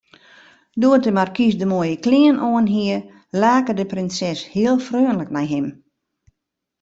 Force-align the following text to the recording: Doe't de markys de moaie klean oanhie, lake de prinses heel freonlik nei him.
Doe't 0.83 0.99
de 1.07 1.11
markys 1.19 1.55
de 1.59 1.67
moaie 1.71 1.95
klean 2.05 2.37
oanhie, 2.49 2.99
lake 3.41 3.71
de 3.79 3.85
prinses 3.93 4.39
heel 4.55 4.77
freonlik 4.87 5.31
nei 5.35 5.47
him. 5.53 5.67